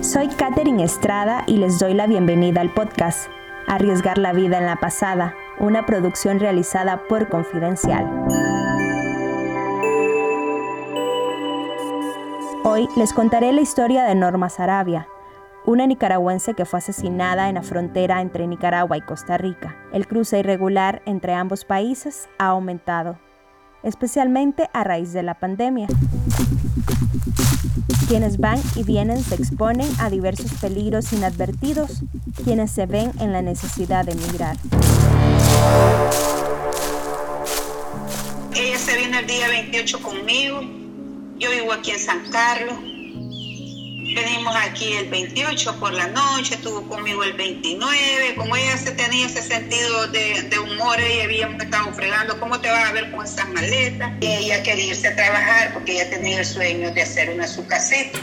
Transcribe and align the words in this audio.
Soy 0.00 0.28
Katherine 0.28 0.82
Estrada 0.84 1.44
y 1.46 1.56
les 1.56 1.78
doy 1.78 1.94
la 1.94 2.06
bienvenida 2.06 2.60
al 2.60 2.72
podcast 2.72 3.28
Arriesgar 3.66 4.18
la 4.18 4.32
vida 4.32 4.58
en 4.58 4.66
la 4.66 4.76
pasada, 4.76 5.34
una 5.58 5.86
producción 5.86 6.38
realizada 6.38 7.02
por 7.08 7.28
Confidencial. 7.28 8.08
Hoy 12.64 12.88
les 12.96 13.12
contaré 13.12 13.52
la 13.52 13.60
historia 13.60 14.04
de 14.04 14.14
Norma 14.14 14.48
Sarabia, 14.48 15.08
una 15.66 15.86
nicaragüense 15.86 16.54
que 16.54 16.64
fue 16.64 16.78
asesinada 16.78 17.48
en 17.48 17.54
la 17.54 17.62
frontera 17.62 18.20
entre 18.20 18.46
Nicaragua 18.46 18.96
y 18.96 19.00
Costa 19.02 19.38
Rica. 19.38 19.76
El 19.92 20.06
cruce 20.06 20.38
irregular 20.38 21.02
entre 21.06 21.34
ambos 21.34 21.64
países 21.64 22.28
ha 22.38 22.48
aumentado, 22.48 23.18
especialmente 23.82 24.68
a 24.72 24.84
raíz 24.84 25.12
de 25.12 25.22
la 25.22 25.34
pandemia. 25.34 25.88
Quienes 28.08 28.38
van 28.38 28.60
y 28.76 28.82
vienen 28.82 29.22
se 29.22 29.34
exponen 29.34 29.88
a 29.98 30.10
diversos 30.10 30.52
peligros 30.60 31.12
inadvertidos, 31.12 32.02
quienes 32.44 32.70
se 32.70 32.86
ven 32.86 33.12
en 33.18 33.32
la 33.32 33.40
necesidad 33.40 34.04
de 34.04 34.12
emigrar. 34.12 34.56
Ella 38.54 38.78
se 38.78 38.96
vino 38.98 39.18
el 39.18 39.26
día 39.26 39.48
28 39.48 40.02
conmigo, 40.02 40.60
yo 41.38 41.50
vivo 41.50 41.72
aquí 41.72 41.92
en 41.92 41.98
San 41.98 42.30
Carlos, 42.30 42.74
venimos 44.14 44.54
aquí 44.56 44.92
el 44.92 45.10
28 45.10 45.80
por 45.80 45.92
la 45.92 46.06
noche, 46.08 46.54
estuvo 46.54 46.82
conmigo 46.88 47.24
el 47.24 47.32
29, 47.34 48.34
como 48.36 48.54
ella 48.56 48.76
se 48.76 48.92
tenía 48.92 49.26
ese 49.26 49.42
sentido 49.42 50.06
de, 50.08 50.58
humor, 50.58 51.00
ella 51.00 51.24
había 51.24 51.46
estado 51.48 51.92
fregando, 51.92 52.38
¿cómo 52.38 52.60
te 52.60 52.70
vas 52.70 52.90
a 52.90 52.92
ver 52.92 53.10
con 53.10 53.24
esas 53.24 53.48
maletas? 53.50 54.12
Y 54.20 54.26
ella 54.26 54.62
quería 54.62 54.86
irse 54.86 55.08
a 55.08 55.16
trabajar 55.16 55.72
porque 55.74 55.92
ella 55.92 56.10
tenía 56.10 56.38
el 56.38 56.46
sueño 56.46 56.92
de 56.92 57.02
hacer 57.02 57.30
una 57.30 57.46
su 57.46 57.66
caseta. 57.66 58.18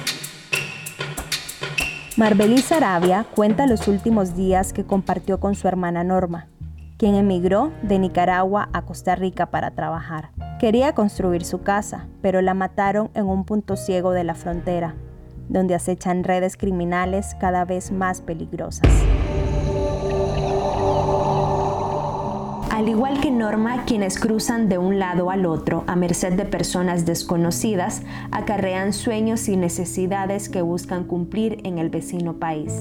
Marbelí 2.16 2.62
Sarabia 2.62 3.26
cuenta 3.36 3.68
los 3.68 3.88
últimos 3.88 4.36
días 4.36 4.74
que 4.74 4.86
compartió 4.86 5.40
con 5.40 5.56
su 5.56 5.68
hermana 5.68 6.04
Norma, 6.04 6.48
quien 6.98 7.16
emigró 7.16 7.74
de 7.82 8.00
Nicaragua 8.00 8.70
a 8.74 8.84
Costa 8.84 9.16
Rica 9.16 9.48
para 9.48 9.72
trabajar. 9.72 10.30
Quería 10.60 10.94
construir 10.94 11.44
su 11.44 11.64
casa, 11.64 12.08
pero 12.22 12.42
la 12.42 12.54
mataron 12.54 13.10
en 13.14 13.26
un 13.26 13.44
punto 13.44 13.76
ciego 13.76 14.12
de 14.12 14.24
la 14.24 14.36
frontera, 14.36 14.94
donde 15.52 15.76
acechan 15.76 16.24
redes 16.24 16.58
criminales 16.58 17.36
cada 17.40 17.66
vez 17.66 17.92
más 17.92 18.22
peligrosas. 18.22 18.90
Al 22.72 22.88
igual 22.90 23.20
que 23.22 23.30
Norma, 23.30 23.86
quienes 23.86 24.18
cruzan 24.18 24.68
de 24.68 24.80
un 24.80 24.98
lado 24.98 25.30
al 25.30 25.46
otro 25.46 25.84
a 25.86 25.96
merced 25.96 26.34
de 26.34 26.46
personas 26.46 27.06
desconocidas, 27.06 28.02
acarrean 28.32 28.94
sueños 28.94 29.48
y 29.50 29.58
necesidades 29.58 30.50
que 30.50 30.64
buscan 30.64 31.04
cumplir 31.04 31.60
en 31.64 31.78
el 31.78 31.90
vecino 31.90 32.38
país. 32.38 32.74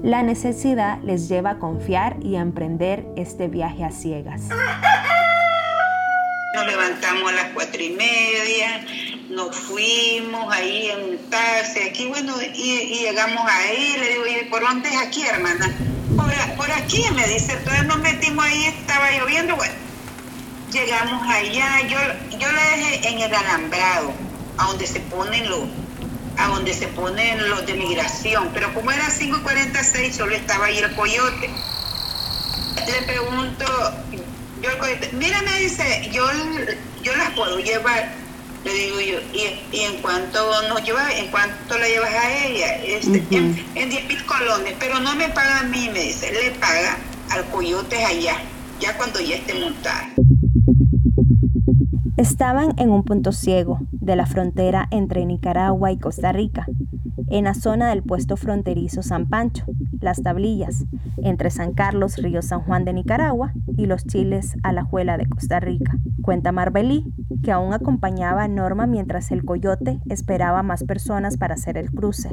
La 0.00 0.22
necesidad 0.22 1.00
les 1.02 1.28
lleva 1.28 1.50
a 1.50 1.58
confiar 1.58 2.18
y 2.22 2.36
a 2.36 2.40
emprender 2.40 3.04
este 3.16 3.48
viaje 3.48 3.82
a 3.82 3.90
ciegas. 3.90 4.48
Nos 6.54 6.66
levantamos 6.66 7.32
a 7.32 7.34
las 7.34 7.46
cuatro 7.52 7.82
y 7.82 7.90
media, 7.90 8.84
nos 9.36 9.54
fuimos 9.54 10.50
ahí 10.50 10.88
en 10.88 11.10
un 11.10 11.30
taxi, 11.30 11.80
aquí, 11.80 12.06
bueno, 12.06 12.34
y, 12.54 13.00
llegamos 13.00 13.44
ahí, 13.46 13.94
le 13.98 14.08
digo, 14.08 14.26
¿y 14.26 14.44
por 14.46 14.62
dónde 14.62 14.88
es 14.88 14.96
aquí, 14.96 15.26
hermana? 15.26 15.70
Por, 16.56 16.72
aquí, 16.72 17.04
me 17.14 17.28
dice, 17.28 17.52
entonces 17.52 17.84
nos 17.84 17.98
metimos 17.98 18.42
ahí, 18.42 18.64
estaba 18.64 19.10
lloviendo, 19.10 19.54
bueno, 19.54 19.74
llegamos 20.72 21.22
allá, 21.28 21.82
yo, 21.82 21.98
yo 22.38 22.50
la 22.50 22.62
dejé 22.70 23.08
en 23.08 23.20
el 23.20 23.34
alambrado, 23.34 24.12
a 24.56 24.68
donde 24.68 24.86
se 24.86 25.00
ponen 25.00 25.50
los, 25.50 25.64
a 26.38 26.48
donde 26.48 26.72
se 26.72 26.88
ponen 26.88 27.50
los 27.50 27.66
de 27.66 27.74
migración, 27.74 28.50
pero 28.54 28.72
como 28.72 28.90
era 28.90 29.04
5.46, 29.04 30.12
solo 30.12 30.34
estaba 30.34 30.66
ahí 30.66 30.78
el 30.78 30.94
coyote. 30.94 31.50
Le 32.86 33.02
pregunto, 33.02 33.66
yo 34.62 34.70
el 34.70 34.78
coyote, 34.78 35.10
mira, 35.12 35.42
me 35.42 35.58
dice, 35.60 36.08
yo, 36.10 36.24
yo 37.02 37.14
las 37.16 37.30
puedo 37.32 37.58
llevar 37.58 38.25
le 38.66 38.74
digo 38.74 39.00
yo, 39.00 39.18
y, 39.32 39.78
en 39.80 39.96
cuanto 40.02 40.68
nos 40.68 40.82
lleva, 40.82 41.08
en 41.12 41.28
cuanto 41.28 41.78
la 41.78 41.86
llevas 41.86 42.12
a 42.12 42.46
ella, 42.46 42.74
este, 42.84 43.24
en, 43.30 43.90
10 43.90 44.08
mil 44.08 44.26
colones, 44.26 44.74
pero 44.80 44.98
no 44.98 45.14
me 45.14 45.28
paga 45.28 45.60
a 45.60 45.62
mí, 45.64 45.88
me 45.92 46.02
dice, 46.02 46.32
le 46.32 46.50
paga 46.52 46.98
al 47.30 47.44
coyote 47.46 48.04
allá, 48.04 48.38
ya 48.80 48.96
cuando 48.96 49.20
ya 49.20 49.36
esté 49.36 49.54
montada. 49.54 50.10
Estaban 52.16 52.72
en 52.78 52.90
un 52.90 53.02
punto 53.02 53.32
ciego 53.32 53.78
de 53.92 54.16
la 54.16 54.26
frontera 54.26 54.88
entre 54.90 55.26
Nicaragua 55.26 55.92
y 55.92 55.98
Costa 55.98 56.32
Rica, 56.32 56.66
en 57.28 57.44
la 57.44 57.54
zona 57.54 57.90
del 57.90 58.02
puesto 58.02 58.36
fronterizo 58.36 59.02
San 59.02 59.28
Pancho, 59.28 59.66
Las 60.00 60.22
Tablillas, 60.22 60.86
entre 61.18 61.50
San 61.50 61.74
Carlos, 61.74 62.16
Río 62.16 62.40
San 62.40 62.62
Juan 62.62 62.84
de 62.84 62.94
Nicaragua 62.94 63.52
y 63.76 63.86
los 63.86 64.06
Chiles 64.06 64.56
Alajuela 64.62 65.18
de 65.18 65.26
Costa 65.26 65.60
Rica. 65.60 65.98
Cuenta 66.22 66.52
Marbelí 66.52 67.12
que 67.42 67.52
aún 67.52 67.74
acompañaba 67.74 68.44
a 68.44 68.48
Norma 68.48 68.86
mientras 68.86 69.30
el 69.30 69.44
coyote 69.44 70.00
esperaba 70.08 70.62
más 70.62 70.84
personas 70.84 71.36
para 71.36 71.54
hacer 71.54 71.76
el 71.76 71.90
cruce. 71.90 72.30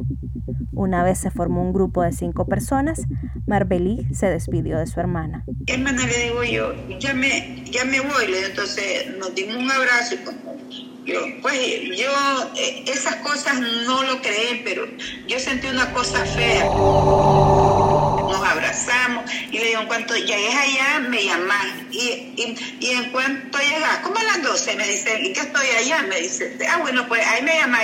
Una 0.75 1.03
vez 1.03 1.19
se 1.19 1.31
formó 1.31 1.61
un 1.61 1.73
grupo 1.73 2.01
de 2.01 2.11
cinco 2.11 2.45
personas, 2.45 3.03
Marbelí 3.45 4.07
se 4.13 4.27
despidió 4.27 4.77
de 4.77 4.87
su 4.87 4.99
hermana. 4.99 5.45
Hermana, 5.67 6.05
le 6.05 6.23
digo 6.23 6.43
yo, 6.43 6.99
ya 6.99 7.13
me, 7.13 7.63
ya 7.65 7.85
me 7.85 7.99
voy, 7.99 8.33
entonces 8.45 9.15
nos 9.17 9.35
dimos 9.35 9.57
un 9.57 9.71
abrazo 9.71 10.15
y 10.15 10.93
yo, 11.05 11.19
pues 11.41 11.97
yo 11.97 12.11
eh, 12.55 12.85
esas 12.87 13.17
cosas 13.17 13.59
no 13.59 14.03
lo 14.03 14.21
creé, 14.21 14.61
pero 14.63 14.87
yo 15.27 15.37
sentí 15.37 15.67
una 15.67 15.91
cosa 15.91 16.25
fea. 16.25 16.65
Nos 16.65 18.41
abrazamos 18.41 19.29
y 19.51 19.57
le 19.59 19.65
digo, 19.65 19.81
en 19.81 19.87
cuanto 19.87 20.15
llegues 20.15 20.55
allá, 20.55 20.99
me 21.09 21.25
llamas. 21.25 21.65
Y, 21.91 22.33
y, 22.79 22.89
en 22.89 23.11
cuanto 23.11 23.57
llegas, 23.59 23.97
como 23.99 24.17
a 24.17 24.23
las 24.23 24.43
12, 24.43 24.75
me 24.77 24.87
dice, 24.87 25.19
¿y 25.21 25.33
qué 25.33 25.41
estoy 25.41 25.67
allá? 25.77 26.03
Me 26.03 26.21
dice, 26.21 26.57
ah, 26.69 26.77
bueno, 26.81 27.05
pues 27.07 27.25
ahí 27.27 27.43
me 27.43 27.53
llamas. 27.53 27.83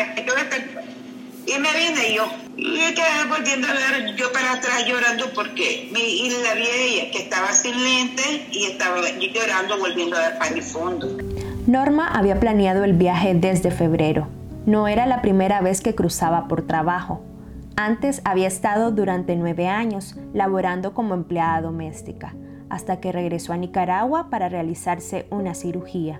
Y 1.45 1.59
me 1.59 1.73
vine 1.73 2.13
yo. 2.15 2.48
Y 2.61 2.93
quedé 2.93 3.25
volviendo 3.29 3.67
a 3.67 3.73
ver 3.73 4.15
yo 4.17 4.31
para 4.33 4.53
atrás 4.53 4.85
llorando 4.85 5.27
porque 5.33 5.89
mi, 5.93 5.99
y 5.99 6.29
la 6.43 6.55
vi 6.55 6.67
ella 6.67 7.11
que 7.11 7.19
estaba 7.19 7.53
sin 7.53 7.81
lentes 7.81 8.41
y 8.51 8.65
estaba 8.65 8.97
llorando 8.99 9.79
volviendo 9.79 10.17
a 10.17 10.19
ver 10.19 10.37
para 10.37 10.55
el 10.55 10.61
fondo. 10.61 11.07
Norma 11.67 12.09
había 12.09 12.37
planeado 12.37 12.83
el 12.83 12.93
viaje 12.93 13.33
desde 13.33 13.71
febrero. 13.71 14.27
No 14.65 14.89
era 14.89 15.05
la 15.05 15.21
primera 15.21 15.61
vez 15.61 15.79
que 15.79 15.95
cruzaba 15.95 16.49
por 16.49 16.67
trabajo. 16.67 17.21
Antes 17.77 18.21
había 18.25 18.47
estado 18.47 18.91
durante 18.91 19.37
nueve 19.37 19.67
años 19.67 20.15
laborando 20.33 20.93
como 20.93 21.13
empleada 21.13 21.61
doméstica, 21.61 22.35
hasta 22.69 22.99
que 22.99 23.13
regresó 23.13 23.53
a 23.53 23.57
Nicaragua 23.57 24.29
para 24.29 24.49
realizarse 24.49 25.27
una 25.29 25.53
cirugía. 25.53 26.19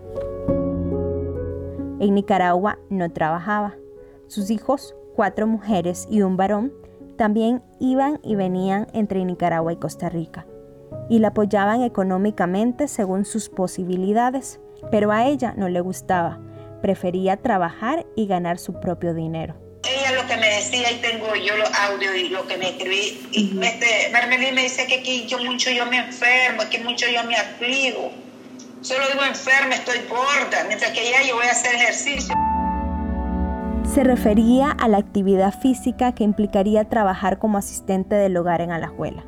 En 2.00 2.16
Nicaragua 2.16 2.80
no 2.90 3.12
trabajaba. 3.12 3.76
Sus 4.28 4.52
hijos, 4.52 4.96
cuatro 5.20 5.48
mujeres 5.48 6.08
y 6.10 6.22
un 6.22 6.38
varón, 6.38 6.72
también 7.18 7.62
iban 7.78 8.22
y 8.24 8.36
venían 8.36 8.88
entre 8.94 9.26
Nicaragua 9.26 9.74
y 9.74 9.76
Costa 9.76 10.08
Rica, 10.08 10.46
y 11.10 11.20
la 11.20 11.28
apoyaban 11.28 11.84
económicamente 11.84 12.88
según 12.88 13.26
sus 13.26 13.50
posibilidades 13.50 14.62
pero 14.92 15.12
a 15.12 15.26
ella 15.26 15.54
no 15.58 15.68
le 15.68 15.82
gustaba. 15.82 16.40
Prefería 16.82 17.36
trabajar 17.38 18.06
y 18.16 18.28
ganar 18.28 18.58
su 18.60 18.80
propio 18.80 19.14
dinero. 19.14 19.56
Ella 19.84 20.22
lo 20.22 20.26
que 20.26 20.38
me 20.38 20.48
decía, 20.48 20.90
y 20.90 21.02
tengo 21.02 21.36
yo 21.36 21.58
los 21.58 21.70
audios 21.74 22.16
y 22.16 22.30
lo 22.30 22.48
que 22.48 22.56
me 22.56 22.70
escribí, 22.70 23.28
y 23.34 23.44
me, 23.56 23.78
me 24.54 24.62
dice 24.62 24.86
que 24.88 25.00
aquí 25.00 25.26
yo 25.28 25.40
mucho 25.40 25.70
yo 25.70 25.86
me 25.88 25.98
enfermo, 25.98 26.64
que 26.72 26.80
mucho 26.80 27.06
yo 27.14 27.26
me 27.26 27.36
afligo. 27.36 28.12
Solo 28.80 29.06
digo 29.12 29.26
enferma, 29.26 29.76
estoy 29.76 30.00
gorda, 30.08 30.64
mientras 30.68 30.92
que 30.92 31.12
ya 31.12 31.24
yo 31.24 31.36
voy 31.36 31.46
a 31.46 31.52
hacer 31.52 31.76
ejercicio. 31.76 32.34
Se 33.94 34.04
refería 34.04 34.70
a 34.70 34.88
la 34.88 35.00
actividad 35.00 35.52
física 35.52 36.12
que 36.14 36.24
implicaría 36.24 36.88
trabajar 36.88 37.40
como 37.40 37.58
asistente 37.58 38.14
del 38.14 38.38
hogar 38.38 38.62
en 38.62 38.72
Alajuela. 38.72 39.26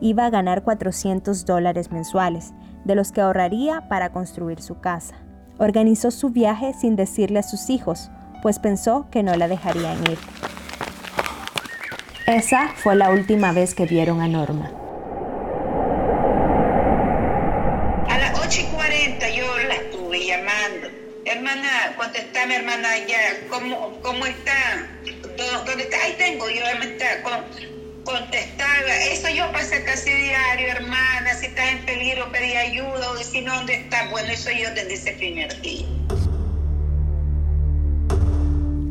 Iba 0.00 0.26
a 0.26 0.30
ganar 0.30 0.64
400 0.64 1.46
dólares 1.46 1.92
mensuales, 1.92 2.54
de 2.84 2.96
los 2.96 3.12
que 3.12 3.20
ahorraría 3.20 3.88
para 3.88 4.10
construir 4.10 4.60
su 4.60 4.80
casa. 4.80 5.14
Organizó 5.58 6.10
su 6.10 6.30
viaje 6.30 6.74
sin 6.74 6.96
decirle 6.96 7.38
a 7.38 7.44
sus 7.44 7.70
hijos, 7.70 8.10
pues 8.42 8.58
pensó 8.58 9.06
que 9.12 9.22
no 9.22 9.36
la 9.36 9.46
dejarían 9.46 9.98
ir. 10.10 10.18
Esa 12.26 12.70
fue 12.74 12.96
la 12.96 13.10
última 13.10 13.52
vez 13.52 13.76
que 13.76 13.86
vieron 13.86 14.20
a 14.20 14.26
Norma. 14.26 14.72
A 18.08 18.18
las 18.18 18.44
8 18.44 18.60
y 18.60 18.74
40 18.74 19.30
yo 19.30 19.44
la 19.68 19.74
estuve 19.74 20.26
llamando. 20.26 21.04
Hermana, 21.74 21.96
contestame, 21.96 22.56
hermana, 22.56 22.88
ya, 23.08 23.48
¿cómo, 23.50 23.98
cómo 24.02 24.26
está? 24.26 24.86
¿Dónde 25.66 25.82
está? 25.82 25.96
Ahí 26.04 26.14
tengo, 26.16 26.48
yo 26.48 26.62
con 27.24 27.32
contestaba, 28.04 28.96
eso 29.10 29.28
yo 29.30 29.50
pasé 29.50 29.82
casi 29.82 30.10
diario, 30.10 30.68
hermana, 30.68 31.34
si 31.34 31.46
estás 31.46 31.70
en 31.70 31.84
peligro 31.84 32.30
pedí 32.30 32.54
ayuda, 32.54 33.10
o 33.10 33.16
si 33.16 33.40
no, 33.40 33.56
¿dónde 33.56 33.74
estás? 33.74 34.10
Bueno, 34.10 34.28
eso 34.28 34.50
yo 34.50 34.68
desde 34.74 34.94
ese 34.94 35.12
primer 35.12 35.60
día. 35.62 35.86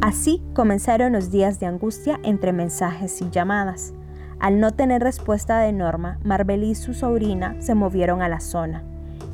Así 0.02 0.42
comenzaron 0.54 1.14
los 1.14 1.32
días 1.32 1.60
de 1.60 1.68
angustia 1.68 2.20
entre 2.24 2.52
mensajes 2.52 3.22
y 3.22 3.30
llamadas. 3.30 3.94
Al 4.40 4.60
no 4.60 4.74
tener 4.74 5.02
respuesta 5.02 5.60
de 5.60 5.72
Norma, 5.72 6.20
Marbelí 6.24 6.72
y 6.72 6.76
su 6.76 6.94
sobrina 6.94 7.56
se 7.60 7.76
movieron 7.76 8.22
a 8.22 8.28
la 8.28 8.42
zona. 8.42 8.84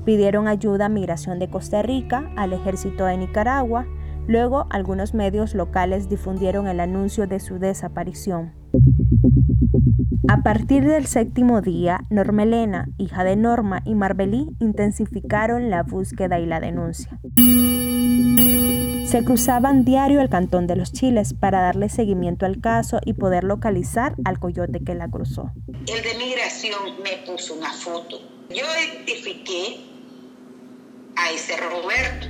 Pidieron 0.05 0.47
ayuda 0.47 0.85
a 0.85 0.89
Migración 0.89 1.39
de 1.39 1.49
Costa 1.49 1.81
Rica, 1.81 2.31
al 2.35 2.53
Ejército 2.53 3.05
de 3.05 3.17
Nicaragua. 3.17 3.85
Luego, 4.27 4.67
algunos 4.69 5.13
medios 5.13 5.55
locales 5.55 6.09
difundieron 6.09 6.67
el 6.67 6.79
anuncio 6.79 7.27
de 7.27 7.39
su 7.39 7.59
desaparición. 7.59 8.53
A 10.27 10.43
partir 10.43 10.85
del 10.85 11.07
séptimo 11.07 11.61
día, 11.61 12.01
Norma 12.11 12.43
Elena, 12.43 12.89
hija 12.99 13.23
de 13.23 13.35
Norma 13.35 13.81
y 13.83 13.95
Marbelí, 13.95 14.49
intensificaron 14.59 15.71
la 15.71 15.81
búsqueda 15.81 16.39
y 16.39 16.45
la 16.45 16.59
denuncia. 16.59 17.19
Se 19.07 19.23
cruzaban 19.25 19.85
diario 19.85 20.21
el 20.21 20.29
cantón 20.29 20.67
de 20.67 20.75
los 20.75 20.93
Chiles 20.93 21.33
para 21.33 21.61
darle 21.61 21.89
seguimiento 21.89 22.45
al 22.45 22.61
caso 22.61 22.99
y 23.03 23.13
poder 23.13 23.43
localizar 23.43 24.13
al 24.23 24.37
coyote 24.37 24.83
que 24.83 24.93
la 24.93 25.09
cruzó. 25.09 25.51
El 25.67 26.03
de 26.03 26.23
migración 26.23 26.79
me 27.03 27.25
puso 27.25 27.55
una 27.55 27.73
foto. 27.73 28.38
Yo 28.49 28.65
identifiqué 28.65 29.77
a 31.15 31.31
ese 31.31 31.55
Roberto. 31.57 32.27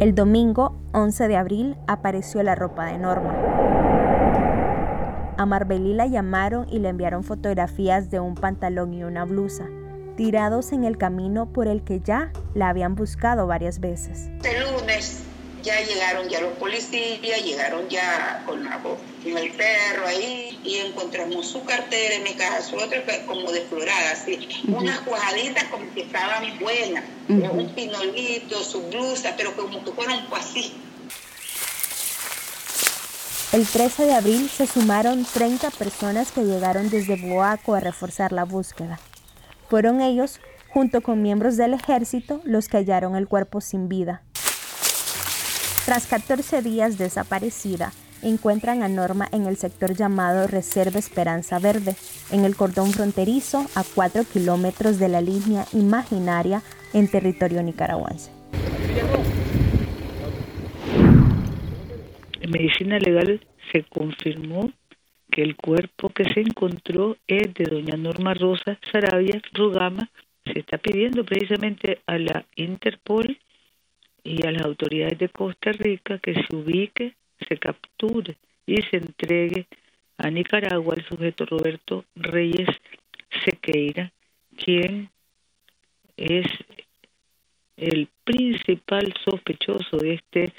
El 0.00 0.14
domingo 0.14 0.76
11 0.92 1.28
de 1.28 1.36
abril 1.36 1.76
apareció 1.86 2.42
la 2.42 2.54
ropa 2.54 2.84
de 2.86 2.98
Norma. 2.98 3.34
A 5.38 5.46
Marbelí 5.46 5.94
la 5.94 6.06
llamaron 6.06 6.66
y 6.68 6.80
le 6.80 6.90
enviaron 6.90 7.24
fotografías 7.24 8.10
de 8.10 8.20
un 8.20 8.34
pantalón 8.34 8.92
y 8.92 9.02
una 9.04 9.24
blusa 9.24 9.66
tirados 10.16 10.72
en 10.72 10.84
el 10.84 10.98
camino 10.98 11.52
por 11.52 11.66
el 11.66 11.82
que 11.82 12.00
ya 12.00 12.32
la 12.54 12.68
habían 12.68 12.94
buscado 12.94 13.46
varias 13.46 13.80
veces. 13.80 14.28
El 14.44 14.72
lunes 14.74 15.24
ya 15.62 15.80
llegaron 15.80 16.28
ya 16.28 16.40
los 16.40 16.52
policías, 16.54 17.44
llegaron 17.44 17.88
ya 17.88 18.42
con, 18.46 18.66
el 18.66 19.52
perro 19.52 20.06
ahí 20.06 20.58
y 20.64 20.76
encontramos 20.78 21.46
su 21.46 21.64
cartera 21.64 22.16
en 22.16 22.24
mi 22.24 22.34
casa, 22.34 22.62
su 22.62 22.76
otra 22.76 23.02
como 23.26 23.50
desflorada, 23.52 24.10
así, 24.12 24.48
unas 24.66 25.00
cuajaditas 25.00 25.64
como 25.64 25.92
que 25.94 26.02
estaban 26.02 26.58
buenas, 26.58 27.04
un 27.28 27.72
pinolito, 27.74 28.62
su 28.62 28.82
blusa, 28.88 29.34
pero 29.36 29.54
como 29.54 29.84
que 29.84 29.92
fueron 29.92 30.18
así. 30.32 30.74
El 33.52 33.66
13 33.66 34.06
de 34.06 34.14
abril 34.14 34.48
se 34.48 34.66
sumaron 34.66 35.26
30 35.26 35.70
personas 35.72 36.32
que 36.32 36.42
llegaron 36.42 36.88
desde 36.88 37.16
Boaco 37.16 37.74
a 37.74 37.80
reforzar 37.80 38.32
la 38.32 38.44
búsqueda. 38.44 38.98
Fueron 39.68 40.00
ellos, 40.00 40.40
junto 40.70 41.02
con 41.02 41.20
miembros 41.20 41.58
del 41.58 41.74
ejército, 41.74 42.40
los 42.44 42.68
que 42.68 42.78
hallaron 42.78 43.14
el 43.14 43.28
cuerpo 43.28 43.60
sin 43.60 43.90
vida. 43.90 44.22
Tras 45.84 46.06
14 46.06 46.62
días 46.62 46.96
desaparecida, 46.96 47.90
encuentran 48.22 48.84
a 48.84 48.88
Norma 48.88 49.26
en 49.32 49.46
el 49.46 49.56
sector 49.56 49.96
llamado 49.96 50.46
Reserva 50.46 51.00
Esperanza 51.00 51.58
Verde, 51.58 51.96
en 52.30 52.44
el 52.44 52.54
cordón 52.54 52.92
fronterizo 52.92 53.66
a 53.74 53.82
4 53.82 54.22
kilómetros 54.32 55.00
de 55.00 55.08
la 55.08 55.20
línea 55.20 55.64
imaginaria 55.72 56.62
en 56.94 57.10
territorio 57.10 57.64
nicaragüense. 57.64 58.30
En 62.40 62.50
medicina 62.50 63.00
legal 63.00 63.44
se 63.72 63.82
confirmó 63.82 64.70
que 65.32 65.42
el 65.42 65.56
cuerpo 65.56 66.10
que 66.10 66.32
se 66.32 66.42
encontró 66.42 67.16
es 67.26 67.52
de 67.54 67.64
doña 67.64 67.96
Norma 67.96 68.34
Rosa 68.34 68.78
Sarabia 68.92 69.42
Rugama. 69.52 70.08
Se 70.44 70.60
está 70.60 70.78
pidiendo 70.78 71.24
precisamente 71.24 71.98
a 72.06 72.18
la 72.18 72.44
Interpol 72.54 73.36
y 74.24 74.46
a 74.46 74.52
las 74.52 74.62
autoridades 74.62 75.18
de 75.18 75.28
Costa 75.28 75.72
Rica 75.72 76.18
que 76.18 76.34
se 76.34 76.56
ubique, 76.56 77.14
se 77.48 77.56
capture 77.58 78.36
y 78.66 78.76
se 78.82 78.98
entregue 78.98 79.66
a 80.18 80.30
Nicaragua 80.30 80.94
el 80.96 81.04
sujeto 81.04 81.44
Roberto 81.46 82.04
Reyes 82.14 82.68
Sequeira, 83.44 84.12
quien 84.56 85.10
es 86.16 86.46
el 87.76 88.08
principal 88.24 89.12
sospechoso 89.24 89.96
de 89.96 90.14
este 90.14 90.52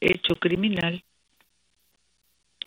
hecho 0.00 0.34
criminal 0.36 1.02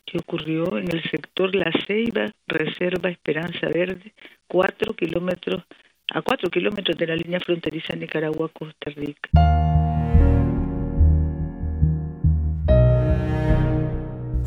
que 0.05 0.17
ocurrió 0.17 0.77
en 0.79 0.89
el 0.89 1.03
sector 1.03 1.53
La 1.53 1.71
Ceiba, 1.85 2.33
Reserva 2.47 3.11
Esperanza 3.11 3.67
Verde, 3.67 4.13
cuatro 4.47 4.93
kilómetros, 4.95 5.63
a 6.11 6.23
cuatro 6.23 6.49
kilómetros 6.49 6.97
de 6.97 7.05
la 7.05 7.15
línea 7.15 7.39
fronteriza 7.39 7.95
Nicaragua-Costa 7.95 8.89
Rica. 8.89 9.88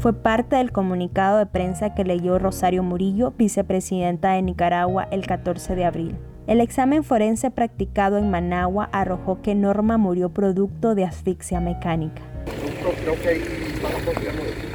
Fue 0.03 0.13
parte 0.13 0.57
del 0.57 0.73
comunicado 0.73 1.39
de 1.39 1.47
prensa 1.47 1.95
que 1.95 2.03
leyó 2.03 2.37
Rosario 2.41 2.83
Murillo, 2.83 3.35
vicepresidenta 3.39 4.33
de 4.33 4.43
Nicaragua, 4.43 5.07
el 5.13 5.25
14 5.25 5.77
de 5.77 5.85
abril. 5.85 6.17
El 6.49 6.61
examen 6.61 7.05
forense 7.05 7.53
practicado 7.53 8.19
en 8.19 8.29
Managua 8.29 8.89
arrojó 8.91 9.41
que 9.43 9.55
Norma 9.55 9.99
murió 9.99 10.31
producto 10.31 10.97
de 10.97 11.05
asfixia 11.05 11.61
mecánica. 11.61 12.21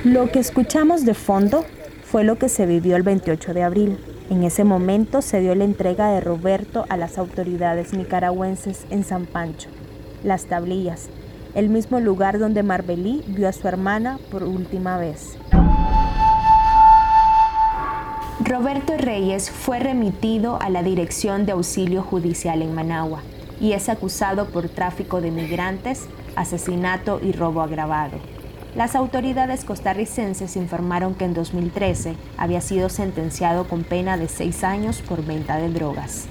Lo 0.05 0.31
que 0.31 0.39
escuchamos 0.39 1.03
de 1.03 1.13
fondo 1.13 1.65
fue 2.05 2.23
lo 2.23 2.37
que 2.37 2.47
se 2.47 2.65
vivió 2.65 2.95
el 2.95 3.03
28 3.03 3.53
de 3.53 3.63
abril. 3.63 3.97
En 4.29 4.43
ese 4.43 4.63
momento 4.63 5.21
se 5.21 5.41
dio 5.41 5.55
la 5.55 5.65
entrega 5.65 6.09
de 6.09 6.21
Roberto 6.21 6.85
a 6.87 6.95
las 6.95 7.17
autoridades 7.17 7.91
nicaragüenses 7.91 8.85
en 8.91 9.03
San 9.03 9.25
Pancho, 9.25 9.67
Las 10.23 10.45
Tablillas, 10.45 11.09
el 11.55 11.69
mismo 11.69 11.99
lugar 11.99 12.39
donde 12.39 12.63
Marbelí 12.63 13.23
vio 13.27 13.47
a 13.47 13.53
su 13.53 13.67
hermana 13.67 14.19
por 14.31 14.43
última 14.43 14.97
vez. 14.97 15.37
Roberto 18.39 18.95
Reyes 18.97 19.49
fue 19.49 19.79
remitido 19.79 20.61
a 20.61 20.69
la 20.69 20.83
Dirección 20.83 21.45
de 21.45 21.53
Auxilio 21.53 22.01
Judicial 22.01 22.61
en 22.61 22.73
Managua 22.73 23.21
y 23.59 23.73
es 23.73 23.89
acusado 23.89 24.45
por 24.49 24.69
tráfico 24.69 25.21
de 25.21 25.31
migrantes, 25.31 26.07
asesinato 26.35 27.19
y 27.21 27.31
robo 27.31 27.61
agravado. 27.61 28.17
Las 28.75 28.95
autoridades 28.95 29.65
costarricenses 29.65 30.55
informaron 30.55 31.15
que 31.15 31.25
en 31.25 31.33
2013 31.33 32.15
había 32.37 32.61
sido 32.61 32.89
sentenciado 32.89 33.67
con 33.67 33.83
pena 33.83 34.17
de 34.17 34.27
seis 34.27 34.63
años 34.63 35.01
por 35.01 35.25
venta 35.25 35.57
de 35.57 35.69
drogas. 35.69 36.27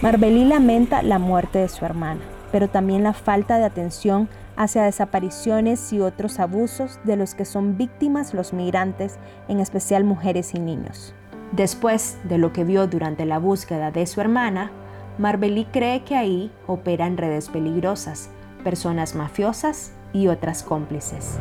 Marbelí 0.00 0.44
lamenta 0.44 1.02
la 1.02 1.18
muerte 1.18 1.58
de 1.58 1.68
su 1.68 1.84
hermana, 1.84 2.22
pero 2.54 2.68
también 2.68 3.02
la 3.02 3.14
falta 3.14 3.58
de 3.58 3.64
atención 3.64 4.28
hacia 4.54 4.84
desapariciones 4.84 5.92
y 5.92 5.98
otros 5.98 6.38
abusos 6.38 7.00
de 7.02 7.16
los 7.16 7.34
que 7.34 7.44
son 7.44 7.76
víctimas 7.76 8.32
los 8.32 8.52
migrantes, 8.52 9.18
en 9.48 9.58
especial 9.58 10.04
mujeres 10.04 10.54
y 10.54 10.60
niños. 10.60 11.16
Después 11.50 12.16
de 12.22 12.38
lo 12.38 12.52
que 12.52 12.62
vio 12.62 12.86
durante 12.86 13.24
la 13.24 13.40
búsqueda 13.40 13.90
de 13.90 14.06
su 14.06 14.20
hermana, 14.20 14.70
Marbelí 15.18 15.64
cree 15.64 16.04
que 16.04 16.14
ahí 16.14 16.52
operan 16.68 17.16
redes 17.16 17.48
peligrosas, 17.48 18.30
personas 18.62 19.16
mafiosas 19.16 19.92
y 20.12 20.28
otras 20.28 20.62
cómplices. 20.62 21.40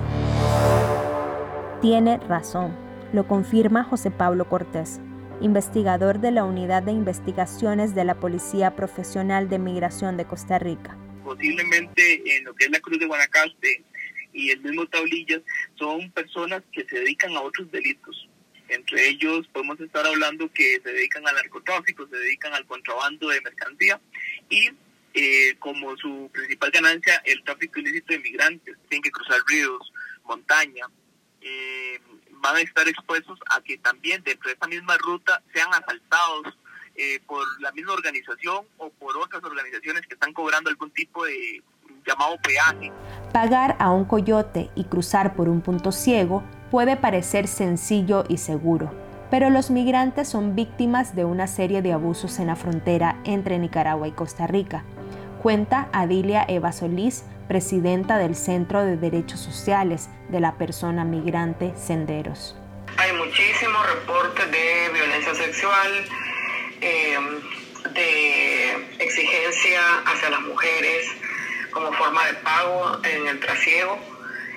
Tiene 1.80 2.18
razón, 2.28 2.72
lo 3.12 3.28
confirma 3.28 3.84
José 3.84 4.10
Pablo 4.10 4.50
Cortés, 4.50 5.00
investigador 5.42 6.18
de 6.18 6.32
la 6.32 6.44
Unidad 6.44 6.82
de 6.82 6.92
Investigaciones 6.92 7.94
de 7.94 8.04
la 8.04 8.16
Policía 8.16 8.76
Profesional 8.76 9.48
de 9.48 9.60
Migración 9.60 10.18
de 10.18 10.26
Costa 10.26 10.58
Rica. 10.58 10.98
Posiblemente 11.24 12.38
en 12.38 12.44
lo 12.44 12.54
que 12.56 12.66
es 12.66 12.72
la 12.72 12.80
Cruz 12.80 13.00
de 13.00 13.06
Guanacaste 13.06 13.84
y 14.34 14.50
el 14.50 14.62
mismo 14.62 14.86
Tablillas 14.88 15.42
son 15.76 16.12
personas 16.12 16.64
que 16.72 16.86
se 16.86 17.00
dedican 17.00 17.36
a 17.36 17.42
otros 17.42 17.72
delitos. 17.72 18.28
Entre 18.68 19.10
ellos 19.10 19.48
podemos 19.54 19.80
estar 19.80 20.06
hablando 20.06 20.52
que 20.52 20.80
se 20.84 20.92
dedican 20.92 21.28
al 21.28 21.36
narcotráfico, 21.36 22.08
se 22.08 22.18
dedican 22.18 22.54
al 22.54 22.66
contrabando 22.66 23.30
de 23.30 23.42
mercancía 23.42 24.00
y 24.50 24.70
eh, 25.14 25.56
como 25.60 25.96
su 25.98 26.30
principal 26.34 26.72
ganancia 26.72 27.22
el 27.26 27.44
tráfico 27.44 27.80
ilícito 27.80 28.14
de 28.14 28.20
migrantes, 28.20 28.76
tienen 28.90 29.04
que 29.04 29.12
cruzar 29.12 29.40
ríos, 29.48 29.94
montaña, 30.26 30.88
eh, 31.42 32.00
van 32.32 32.56
a 32.56 32.62
estar 32.62 32.88
expuestos 32.88 33.40
a 33.50 33.62
que 33.62 33.78
también 33.78 34.24
dentro 34.24 34.50
de 34.50 34.56
esa 34.56 34.68
misma 34.68 34.98
ruta 34.98 35.44
sean 35.54 35.72
asaltados 35.74 36.58
eh, 36.96 37.20
por 37.26 37.44
la 37.62 37.72
misma 37.72 37.94
organización 37.94 38.66
o 38.78 38.90
por 38.90 39.18
otras 39.18 39.44
organizaciones 39.44 40.06
que 40.08 40.14
están 40.14 40.34
cobrando 40.34 40.70
algún 40.70 40.92
tipo 40.92 41.26
de 41.26 41.62
llamado 42.06 42.38
peaje. 42.42 42.92
Pagar 43.32 43.76
a 43.80 43.92
un 43.92 44.06
coyote 44.06 44.70
y 44.76 44.84
cruzar 44.86 45.36
por 45.36 45.50
un 45.50 45.62
punto 45.62 45.92
ciego 45.92 46.44
puede 46.70 46.98
parecer 46.98 47.48
sencillo 47.48 48.26
y 48.28 48.38
seguro, 48.38 48.92
pero 49.32 49.50
los 49.50 49.72
migrantes 49.72 50.28
son 50.28 50.56
víctimas 50.56 51.16
de 51.16 51.26
una 51.26 51.48
serie 51.48 51.82
de 51.82 51.94
abusos 51.94 52.40
en 52.40 52.48
la 52.48 52.56
frontera 52.56 53.22
entre 53.24 53.58
Nicaragua 53.58 54.08
y 54.08 54.12
Costa 54.12 54.48
Rica 54.48 54.84
cuenta 55.44 55.90
Adilia 55.92 56.46
Eva 56.48 56.72
Solís, 56.72 57.26
presidenta 57.50 58.18
del 58.18 58.34
Centro 58.34 58.82
de 58.82 58.96
Derechos 58.96 59.42
Sociales 59.42 60.10
de 60.30 60.40
la 60.40 60.58
Persona 60.58 61.04
Migrante 61.04 61.74
Senderos. 61.76 62.56
Hay 62.96 63.12
muchísimos 63.12 63.86
reportes 63.94 64.50
de 64.50 64.90
violencia 64.94 65.36
sexual, 65.36 66.06
eh, 66.84 67.18
de 67.94 68.88
exigencia 69.00 69.82
hacia 70.06 70.30
las 70.30 70.42
mujeres 70.42 71.08
como 71.72 71.94
forma 71.94 72.26
de 72.26 72.34
pago 72.36 73.00
en 73.04 73.28
el 73.28 73.40
trasiego. 73.40 73.98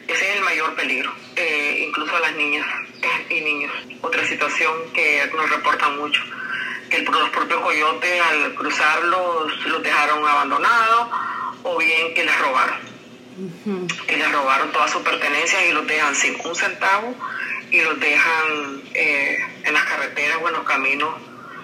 Ese 0.09 0.30
es 0.30 0.37
el 0.37 0.42
mayor 0.42 0.75
peligro, 0.75 1.12
eh, 1.37 1.85
incluso 1.88 2.16
a 2.16 2.21
las 2.21 2.35
niñas 2.35 2.66
y 3.28 3.40
niños. 3.40 3.73
Otra 4.02 4.26
situación 4.26 4.73
que 4.92 5.28
nos 5.35 5.50
reportan 5.50 5.99
mucho, 5.99 6.23
que 6.90 7.02
los 7.02 7.30
propios 7.30 7.61
coyotes 7.61 8.21
al 8.21 8.54
cruzarlos 8.54 9.66
los 9.66 9.83
dejaron 9.83 10.26
abandonados 10.26 11.09
o 11.62 11.78
bien 11.78 12.14
que 12.14 12.25
les 12.25 12.38
robaron. 12.38 12.78
Que 14.06 14.16
les 14.16 14.33
robaron 14.33 14.73
todas 14.73 14.90
sus 14.90 15.02
pertenencias 15.02 15.62
y 15.68 15.73
los 15.73 15.87
dejan 15.87 16.14
sin 16.14 16.37
un 16.45 16.54
centavo 16.54 17.14
y 17.71 17.80
los 17.83 17.99
dejan 18.00 18.83
eh, 18.95 19.38
en 19.64 19.75
las 19.75 19.85
carreteras 19.85 20.38
o 20.40 20.49
en 20.49 20.54
los 20.54 20.64
caminos 20.64 21.14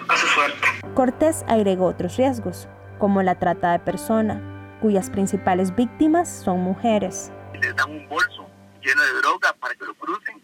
a 0.07 0.17
su 0.17 0.27
suerte. 0.27 0.67
Cortés 0.93 1.43
agregó 1.47 1.85
otros 1.87 2.17
riesgos, 2.17 2.67
como 2.99 3.21
la 3.21 3.39
trata 3.39 3.71
de 3.71 3.79
persona, 3.79 4.77
cuyas 4.81 5.09
principales 5.09 5.75
víctimas 5.75 6.29
son 6.29 6.59
mujeres. 6.59 7.31
Les 7.53 7.75
dan 7.75 7.91
un 7.91 8.07
bolso 8.09 8.47
lleno 8.81 9.01
de 9.01 9.13
droga 9.21 9.53
para 9.59 9.75
que 9.75 9.85
lo 9.85 9.93
crucen, 9.95 10.41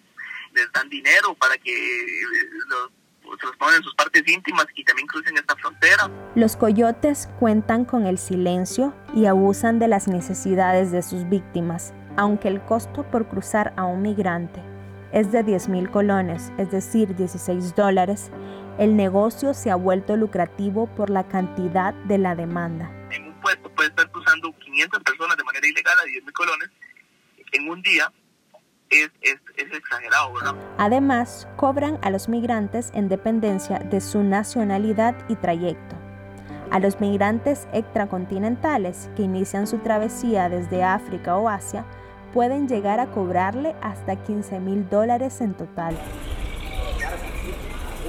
les 0.54 0.72
dan 0.72 0.90
dinero 0.90 1.34
para 1.36 1.58
que 1.58 1.72
eh, 1.72 2.26
los 2.70 2.92
se 3.40 3.46
los 3.46 3.76
en 3.78 3.84
sus 3.84 3.94
partes 3.94 4.28
íntimas 4.28 4.66
y 4.76 4.84
también 4.84 5.08
crucen 5.08 5.38
esta 5.38 5.56
frontera. 5.56 6.10
Los 6.34 6.56
coyotes 6.56 7.30
cuentan 7.40 7.86
con 7.86 8.08
el 8.08 8.18
silencio 8.18 8.96
y 9.14 9.28
abusan 9.28 9.78
de 9.78 9.88
las 9.88 10.08
necesidades 10.08 10.92
de 10.92 11.04
sus 11.04 11.30
víctimas, 11.30 11.94
aunque 12.18 12.48
el 12.48 12.60
costo 12.62 13.04
por 13.12 13.28
cruzar 13.28 13.74
a 13.78 13.86
un 13.86 14.02
migrante 14.02 14.62
es 15.12 15.32
de 15.32 15.44
10 15.44 15.70
mil 15.70 15.90
colones, 15.90 16.52
es 16.58 16.72
decir, 16.72 17.16
16 17.16 17.76
dólares, 17.76 18.32
el 18.80 18.96
negocio 18.96 19.54
se 19.54 19.70
ha 19.70 19.76
vuelto 19.76 20.16
lucrativo 20.16 20.88
por 20.88 21.10
la 21.10 21.28
cantidad 21.28 21.94
de 21.94 22.18
la 22.18 22.34
demanda. 22.34 22.90
En 23.12 23.26
un 23.28 23.42
puesto 23.42 23.70
puede 23.76 23.90
estar 23.90 24.10
cruzando 24.10 24.58
500 24.58 25.04
personas 25.04 25.36
de 25.36 25.44
manera 25.44 25.68
ilegal 25.68 26.00
a 26.00 26.06
10 26.06 26.24
mil 26.24 26.34
colones 26.34 26.70
en 27.52 27.70
un 27.70 27.82
día. 27.82 28.12
Es, 28.90 29.12
es, 29.22 29.36
es 29.58 29.72
exagerado, 29.72 30.34
¿verdad? 30.34 30.56
Además, 30.78 31.48
cobran 31.58 32.00
a 32.02 32.10
los 32.10 32.30
migrantes 32.30 32.90
en 32.96 33.10
dependencia 33.10 33.80
de 33.80 34.00
su 34.00 34.24
nacionalidad 34.24 35.14
y 35.28 35.36
trayecto. 35.36 35.96
A 36.72 36.80
los 36.80 37.02
migrantes 37.02 37.68
extracontinentales 37.74 39.10
que 39.16 39.24
inician 39.24 39.68
su 39.68 39.80
travesía 39.80 40.48
desde 40.48 40.84
África 40.84 41.36
o 41.36 41.50
Asia, 41.50 41.86
pueden 42.34 42.68
llegar 42.68 43.00
a 43.00 43.12
cobrarle 43.12 43.76
hasta 43.82 44.16
15 44.16 44.60
mil 44.60 44.90
dólares 44.90 45.42
en 45.42 45.54
total. 45.54 45.98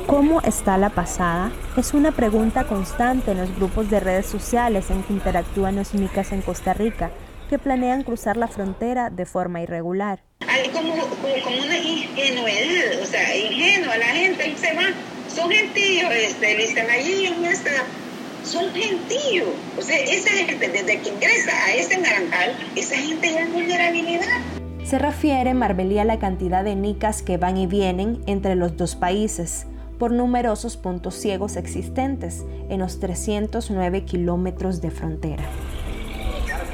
¿Cómo 0.06 0.40
está 0.42 0.76
la 0.76 0.90
pasada? 0.90 1.52
Es 1.76 1.94
una 1.94 2.12
pregunta 2.12 2.64
constante 2.64 3.32
en 3.32 3.38
los 3.38 3.54
grupos 3.56 3.90
de 3.90 4.00
redes 4.00 4.26
sociales 4.26 4.90
en 4.90 5.02
que 5.02 5.12
interactúan 5.12 5.76
los 5.76 5.94
micas 5.94 6.32
en 6.32 6.42
Costa 6.42 6.74
Rica, 6.74 7.10
que 7.48 7.58
planean 7.58 8.02
cruzar 8.02 8.36
la 8.36 8.48
frontera 8.48 9.10
de 9.10 9.26
forma 9.26 9.60
irregular. 9.60 10.20
Hay 10.46 10.68
como, 10.70 10.94
como, 10.94 11.62
una 11.62 11.78
ingenuidad, 11.78 13.02
o 13.02 13.06
sea, 13.06 13.36
ingenua 13.36 13.96
la 13.98 14.06
gente, 14.06 14.56
se 14.56 14.74
va, 14.74 14.82
son 15.28 15.50
gentíos, 15.50 16.12
este, 16.12 16.80
allí 16.90 17.26
en 17.26 17.44
esta 17.44 17.70
son 18.44 18.72
gentíos. 18.72 19.48
O 19.78 19.82
sea, 19.82 19.96
esa 19.96 20.30
gente, 20.30 20.68
desde 20.68 21.00
que 21.00 21.08
ingresa 21.08 21.52
a 21.66 21.74
ese 21.74 21.98
naranjal, 21.98 22.56
esa 22.74 22.96
gente 22.96 23.32
ya 23.32 23.42
es 23.42 23.52
vulnerabilidad. 23.52 24.40
Se 24.84 24.98
refiere 24.98 25.54
Marbelí 25.54 25.98
a 25.98 26.04
la 26.04 26.18
cantidad 26.18 26.64
de 26.64 26.74
nicas 26.74 27.22
que 27.22 27.36
van 27.36 27.56
y 27.56 27.66
vienen 27.66 28.22
entre 28.26 28.56
los 28.56 28.76
dos 28.76 28.96
países 28.96 29.66
por 30.00 30.10
numerosos 30.10 30.76
puntos 30.76 31.14
ciegos 31.14 31.54
existentes 31.54 32.44
en 32.68 32.80
los 32.80 32.98
309 32.98 34.04
kilómetros 34.04 34.80
de 34.80 34.90
frontera. 34.90 35.44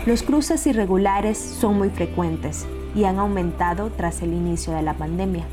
Los 0.06 0.23
cruces 0.23 0.66
irregulares 0.66 1.37
son 1.37 1.76
muy 1.76 1.90
frecuentes 1.90 2.64
y 2.95 3.04
han 3.04 3.18
aumentado 3.18 3.90
tras 3.90 4.23
el 4.23 4.33
inicio 4.33 4.73
de 4.73 4.83
la 4.83 4.95
pandemia, 4.95 5.45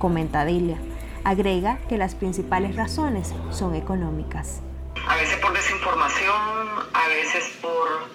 comenta 0.00 0.44
Dilia. 0.44 0.78
Agrega 1.22 1.78
que 1.88 1.98
las 1.98 2.16
principales 2.16 2.74
razones 2.74 3.32
son 3.50 3.76
económicas 3.76 4.62
a 5.08 5.16
veces 5.16 5.38
por 5.38 5.52
desinformación, 5.54 6.68
a 6.92 7.08
veces 7.08 7.44
por 7.62 8.08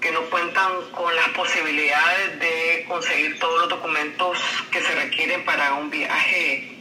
que 0.00 0.12
no 0.12 0.20
cuentan 0.30 0.70
con 0.92 1.14
las 1.16 1.28
posibilidades 1.30 2.38
de 2.38 2.84
conseguir 2.86 3.36
todos 3.40 3.62
los 3.62 3.68
documentos 3.68 4.38
que 4.70 4.80
se 4.80 4.94
requieren 4.94 5.44
para 5.44 5.74
un 5.74 5.90
viaje 5.90 6.77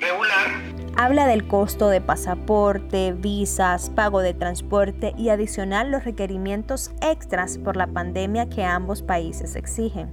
regular. 0.00 0.48
Habla 0.96 1.26
del 1.26 1.46
costo 1.46 1.88
de 1.88 2.00
pasaporte, 2.00 3.12
visas, 3.12 3.90
pago 3.90 4.20
de 4.20 4.34
transporte 4.34 5.14
y 5.16 5.28
adicional 5.28 5.90
los 5.90 6.04
requerimientos 6.04 6.90
extras 7.00 7.58
por 7.58 7.76
la 7.76 7.86
pandemia 7.86 8.48
que 8.48 8.64
ambos 8.64 9.02
países 9.02 9.56
exigen. 9.56 10.08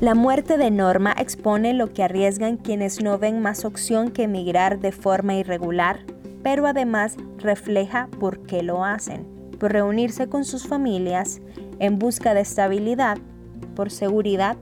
La 0.00 0.14
muerte 0.14 0.58
de 0.58 0.70
Norma 0.70 1.14
expone 1.18 1.74
lo 1.74 1.92
que 1.92 2.04
arriesgan 2.04 2.56
quienes 2.56 3.02
no 3.02 3.18
ven 3.18 3.40
más 3.40 3.64
opción 3.64 4.10
que 4.10 4.24
emigrar 4.24 4.78
de 4.78 4.92
forma 4.92 5.34
irregular 5.34 6.00
pero 6.42 6.66
además 6.66 7.16
refleja 7.38 8.08
por 8.18 8.40
qué 8.46 8.62
lo 8.62 8.84
hacen, 8.84 9.26
por 9.58 9.72
reunirse 9.72 10.28
con 10.28 10.44
sus 10.44 10.66
familias 10.66 11.40
en 11.78 11.98
busca 11.98 12.34
de 12.34 12.40
estabilidad, 12.40 13.18
por 13.74 13.90
seguridad, 13.90 14.56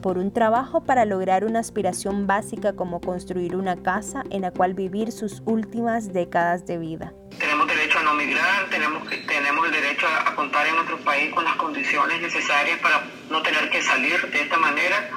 por 0.00 0.18
un 0.18 0.32
trabajo 0.32 0.84
para 0.84 1.04
lograr 1.04 1.44
una 1.44 1.60
aspiración 1.60 2.26
básica 2.26 2.74
como 2.74 3.00
construir 3.00 3.56
una 3.56 3.76
casa 3.76 4.24
en 4.30 4.42
la 4.42 4.50
cual 4.50 4.74
vivir 4.74 5.12
sus 5.12 5.42
últimas 5.44 6.12
décadas 6.12 6.66
de 6.66 6.78
vida. 6.78 7.12
Tenemos 7.38 7.66
derecho 7.68 7.98
a 7.98 8.02
no 8.02 8.14
migrar, 8.14 8.68
tenemos, 8.70 9.08
tenemos 9.26 9.66
el 9.66 9.72
derecho 9.72 10.06
a, 10.06 10.34
contar 10.34 10.66
en 10.66 10.74
nuestro 10.74 10.98
país 10.98 11.32
con 11.32 11.44
las 11.44 11.54
condiciones 11.56 12.20
necesarias 12.20 12.78
para 12.80 13.04
no 13.30 13.42
tener 13.42 13.70
que 13.70 13.82
salir 13.82 14.20
de 14.30 14.42
esta 14.42 14.56
manera, 14.58 15.10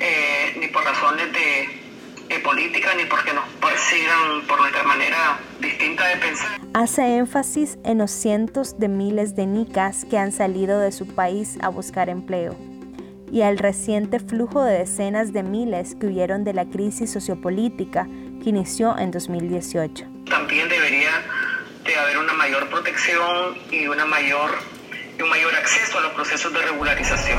eh, 0.00 0.56
ni 0.58 0.68
por 0.68 0.84
razones 0.84 1.32
de 1.32 1.82
política 2.42 2.94
ni 2.96 3.04
porque 3.04 3.32
nos 3.32 3.44
persigan 3.60 4.46
por 4.48 4.58
nuestra 4.58 4.82
manera 4.84 5.38
distinta 5.60 6.06
de 6.08 6.16
pensar. 6.16 6.60
Hace 6.74 7.16
énfasis 7.16 7.78
en 7.84 7.98
los 7.98 8.10
cientos 8.10 8.78
de 8.78 8.88
miles 8.88 9.36
de 9.36 9.46
nicas 9.46 10.06
que 10.08 10.18
han 10.18 10.32
salido 10.32 10.80
de 10.80 10.92
su 10.92 11.06
país 11.06 11.58
a 11.60 11.68
buscar 11.68 12.08
empleo 12.08 12.71
y 13.32 13.40
al 13.40 13.56
reciente 13.56 14.20
flujo 14.20 14.62
de 14.62 14.80
decenas 14.80 15.32
de 15.32 15.42
miles 15.42 15.96
que 15.98 16.06
huyeron 16.06 16.44
de 16.44 16.52
la 16.52 16.66
crisis 16.66 17.10
sociopolítica 17.10 18.06
que 18.42 18.50
inició 18.50 18.96
en 18.98 19.10
2018. 19.10 20.04
También 20.28 20.68
debería 20.68 21.10
de 21.84 21.96
haber 21.96 22.18
una 22.18 22.34
mayor 22.34 22.68
protección 22.68 23.56
y, 23.70 23.86
una 23.86 24.04
mayor, 24.04 24.50
y 25.18 25.22
un 25.22 25.30
mayor 25.30 25.54
acceso 25.54 25.98
a 25.98 26.02
los 26.02 26.12
procesos 26.12 26.52
de 26.52 26.60
regularización. 26.60 27.38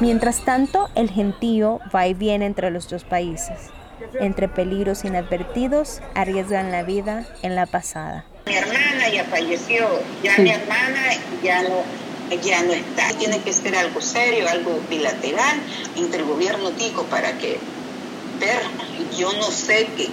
Mientras 0.00 0.44
tanto, 0.44 0.88
el 0.94 1.10
gentío 1.10 1.80
va 1.94 2.06
y 2.06 2.14
viene 2.14 2.46
entre 2.46 2.70
los 2.70 2.88
dos 2.88 3.04
países. 3.04 3.58
Entre 4.20 4.48
peligros 4.48 5.04
inadvertidos, 5.04 6.00
arriesgan 6.14 6.72
la 6.72 6.82
vida 6.82 7.26
en 7.42 7.54
la 7.56 7.66
pasada. 7.66 8.24
Mi 8.46 8.56
hermana 8.56 9.08
ya 9.12 9.24
falleció, 9.24 9.86
ya 10.22 10.36
mi 10.38 10.50
hermana 10.50 11.00
ya 11.42 11.62
no, 11.62 11.84
ya 12.34 12.62
no 12.62 12.72
está. 12.72 13.08
Tiene 13.18 13.40
que 13.40 13.52
ser 13.52 13.76
algo 13.76 14.00
serio, 14.00 14.48
algo 14.48 14.80
bilateral 14.88 15.60
entre 15.96 16.20
el 16.20 16.24
gobierno 16.24 16.70
tico 16.72 17.04
para 17.04 17.38
que 17.38 17.58
ver, 18.38 18.60
yo 19.16 19.32
no 19.34 19.50
sé 19.50 19.88
qué, 19.96 20.08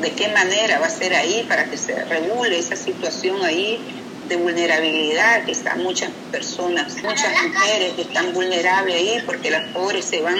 de 0.00 0.12
qué 0.12 0.28
manera 0.28 0.78
va 0.78 0.86
a 0.86 0.90
ser 0.90 1.14
ahí 1.14 1.44
para 1.48 1.64
que 1.70 1.76
se 1.78 2.04
regule 2.04 2.58
esa 2.58 2.76
situación 2.76 3.42
ahí 3.44 3.80
de 4.28 4.36
vulnerabilidad, 4.36 5.44
que 5.44 5.52
están 5.52 5.82
muchas 5.82 6.10
personas, 6.32 6.94
muchas 7.02 7.32
mujeres 7.42 7.92
que 7.94 8.02
están 8.02 8.32
vulnerables 8.32 8.96
ahí 8.96 9.22
porque 9.24 9.50
las 9.50 9.68
pobres 9.70 10.04
se 10.04 10.20
van 10.20 10.38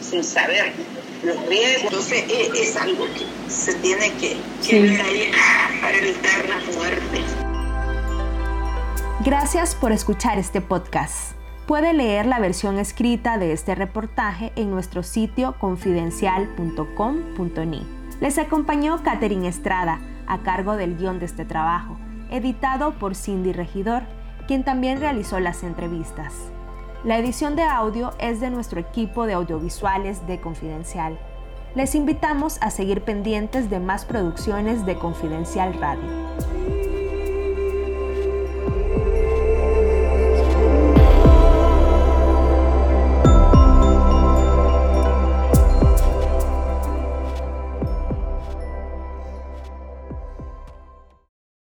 sin 0.00 0.24
saber 0.24 0.72
los 1.22 1.46
riesgos. 1.46 1.84
Entonces 1.84 2.24
es, 2.54 2.76
algo 2.76 3.06
que 3.14 3.24
se 3.50 3.74
tiene 3.74 4.12
que, 4.14 4.36
ver 4.80 5.00
ahí 5.00 5.32
para 5.80 5.96
evitar 5.96 6.48
la 6.48 6.58
muerte. 6.72 7.43
Gracias 9.24 9.74
por 9.74 9.90
escuchar 9.90 10.38
este 10.38 10.60
podcast. 10.60 11.32
Puede 11.66 11.94
leer 11.94 12.26
la 12.26 12.38
versión 12.40 12.78
escrita 12.78 13.38
de 13.38 13.52
este 13.52 13.74
reportaje 13.74 14.52
en 14.54 14.70
nuestro 14.70 15.02
sitio 15.02 15.54
confidencial.com.ni. 15.58 17.86
Les 18.20 18.36
acompañó 18.36 19.02
Catherine 19.02 19.48
Estrada 19.48 19.98
a 20.26 20.42
cargo 20.42 20.76
del 20.76 20.98
guion 20.98 21.20
de 21.20 21.24
este 21.24 21.46
trabajo 21.46 21.96
editado 22.30 22.98
por 22.98 23.14
Cindy 23.14 23.54
Regidor, 23.54 24.02
quien 24.46 24.62
también 24.62 25.00
realizó 25.00 25.40
las 25.40 25.62
entrevistas. 25.62 26.34
La 27.02 27.16
edición 27.16 27.56
de 27.56 27.62
audio 27.62 28.10
es 28.18 28.40
de 28.40 28.50
nuestro 28.50 28.78
equipo 28.78 29.24
de 29.24 29.32
audiovisuales 29.32 30.26
de 30.26 30.38
Confidencial. 30.38 31.18
Les 31.74 31.94
invitamos 31.94 32.58
a 32.60 32.68
seguir 32.68 33.00
pendientes 33.00 33.70
de 33.70 33.80
más 33.80 34.04
producciones 34.04 34.84
de 34.84 34.98
Confidencial 34.98 35.72
Radio. 35.80 36.10